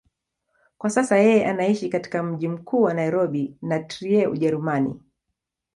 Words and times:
Kwa 0.77 0.89
sasa 0.89 1.17
yeye 1.17 1.45
anaishi 1.45 1.89
katika 1.89 2.23
mji 2.23 2.47
mkuu 2.47 2.81
wa 2.81 2.93
Nairobi 2.93 3.57
na 3.61 3.79
Trier, 3.79 4.29
Ujerumani. 4.29 4.99